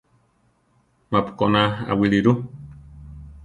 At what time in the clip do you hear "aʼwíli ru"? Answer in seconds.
1.91-2.33